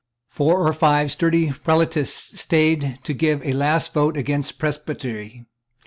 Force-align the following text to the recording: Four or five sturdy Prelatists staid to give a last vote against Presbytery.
Four 0.29 0.67
or 0.67 0.73
five 0.73 1.11
sturdy 1.11 1.51
Prelatists 1.51 2.39
staid 2.41 2.97
to 3.03 3.13
give 3.13 3.45
a 3.45 3.53
last 3.53 3.93
vote 3.93 4.17
against 4.17 4.57
Presbytery. 4.57 5.45